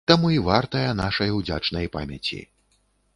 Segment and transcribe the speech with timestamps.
[0.09, 2.41] Таму і вартая нашай удзячнай памяці.